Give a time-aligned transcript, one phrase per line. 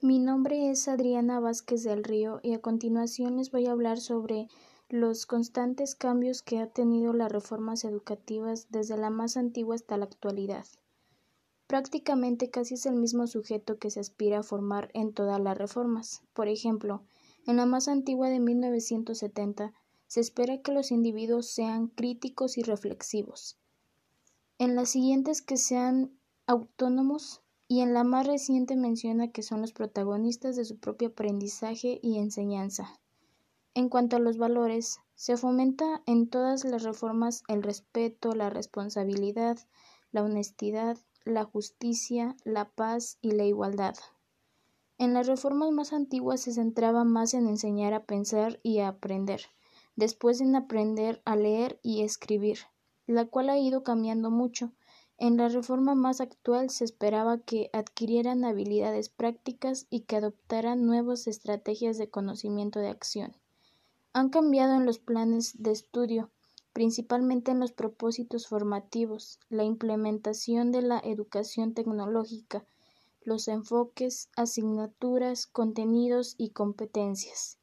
[0.00, 4.46] Mi nombre es Adriana Vázquez del Río y a continuación les voy a hablar sobre
[4.88, 10.04] los constantes cambios que ha tenido las reformas educativas desde la más antigua hasta la
[10.04, 10.64] actualidad.
[11.66, 16.22] Prácticamente casi es el mismo sujeto que se aspira a formar en todas las reformas.
[16.32, 17.02] Por ejemplo,
[17.48, 19.72] en la más antigua de 1970
[20.06, 23.58] se espera que los individuos sean críticos y reflexivos.
[24.58, 26.12] En las siguientes que sean
[26.46, 32.00] autónomos, y en la más reciente menciona que son los protagonistas de su propio aprendizaje
[32.02, 32.98] y enseñanza.
[33.74, 39.58] En cuanto a los valores, se fomenta en todas las reformas el respeto, la responsabilidad,
[40.10, 43.94] la honestidad, la justicia, la paz y la igualdad.
[44.96, 49.42] En las reformas más antiguas se centraba más en enseñar a pensar y a aprender,
[49.94, 52.60] después en aprender a leer y escribir,
[53.06, 54.72] la cual ha ido cambiando mucho,
[55.18, 61.26] en la reforma más actual se esperaba que adquirieran habilidades prácticas y que adoptaran nuevas
[61.26, 63.36] estrategias de conocimiento de acción.
[64.12, 66.30] Han cambiado en los planes de estudio,
[66.72, 72.64] principalmente en los propósitos formativos, la implementación de la educación tecnológica,
[73.24, 77.58] los enfoques, asignaturas, contenidos y competencias.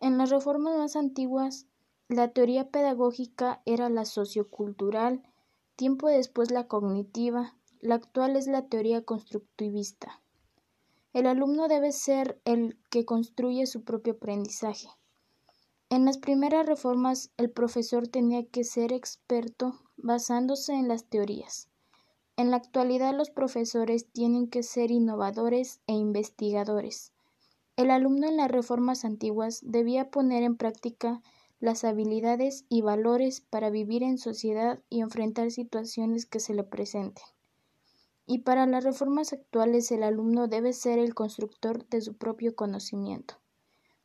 [0.00, 1.66] En las reformas más antiguas,
[2.08, 5.22] la teoría pedagógica era la sociocultural,
[5.78, 10.20] Tiempo después la cognitiva, la actual es la teoría constructivista.
[11.12, 14.88] El alumno debe ser el que construye su propio aprendizaje.
[15.88, 21.68] En las primeras reformas el profesor tenía que ser experto basándose en las teorías.
[22.36, 27.12] En la actualidad los profesores tienen que ser innovadores e investigadores.
[27.76, 31.22] El alumno en las reformas antiguas debía poner en práctica
[31.60, 37.24] las habilidades y valores para vivir en sociedad y enfrentar situaciones que se le presenten.
[38.26, 43.40] Y para las reformas actuales el alumno debe ser el constructor de su propio conocimiento.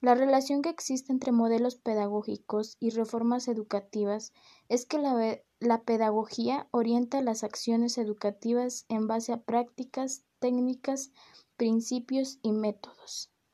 [0.00, 4.32] La relación que existe entre modelos pedagógicos y reformas educativas
[4.68, 11.12] es que la, la, pedagogía orienta las acciones educativas en base a prácticas, técnicas,
[11.56, 13.32] principios y métodos.